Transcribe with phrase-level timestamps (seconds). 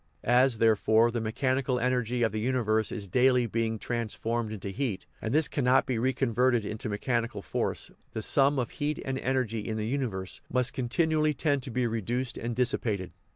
[0.23, 5.31] As, therefore, the mechanical energy of the universe is daily being transformed into heat, and
[5.31, 9.85] this cannot be reconverted into mechanical force, the sum of heat and energy in the
[9.85, 13.11] universe must continually tend to be reduced and dissipated.